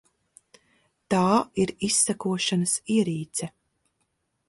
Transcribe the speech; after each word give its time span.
Tā 1.15 1.27
ir 1.65 1.75
izsekošanas 1.89 2.77
ierīce. 2.99 3.55